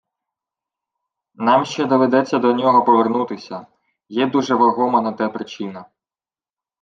[1.35, 3.67] Нам ще доведеться до нього повернутися,
[4.09, 5.85] є дуже вагома на те причина